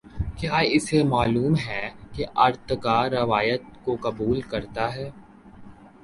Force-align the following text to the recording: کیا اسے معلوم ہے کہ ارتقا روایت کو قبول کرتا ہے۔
کیا 0.37 0.57
اسے 0.67 1.03
معلوم 1.03 1.55
ہے 1.57 1.89
کہ 2.11 2.25
ارتقا 2.35 3.09
روایت 3.09 3.61
کو 3.83 3.95
قبول 4.01 4.41
کرتا 4.41 4.95
ہے۔ 4.95 5.09